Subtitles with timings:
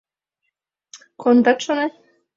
[1.21, 1.93] —Кондат, шонет?